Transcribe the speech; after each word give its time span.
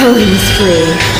Killing 0.00 0.34
spree. 0.38 1.19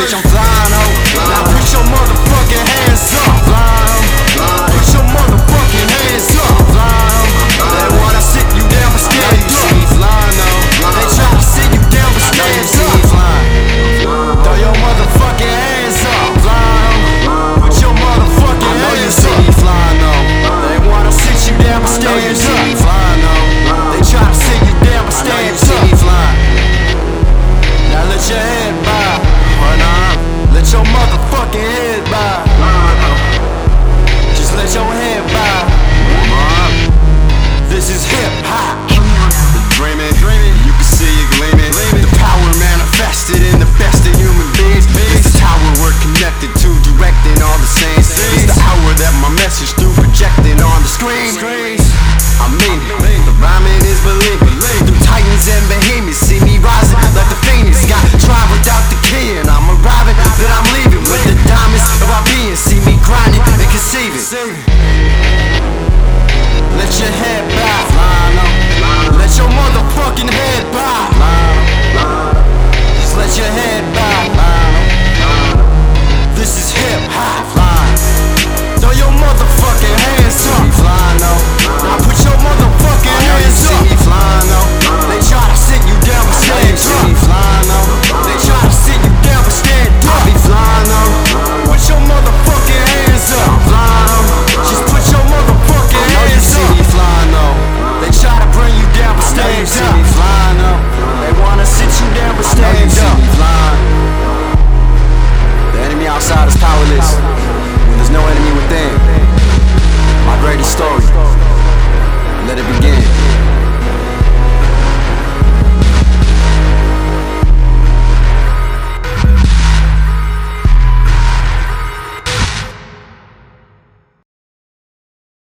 bitch, 0.00 0.14
I'm 0.14 0.22
flying. 0.32 0.72
Now 1.28 1.44
put 1.44 1.72
your 1.72 1.84
motherfucking 1.92 2.66
hands 2.66 3.14
up. 3.14 3.44
Flying 3.44 3.99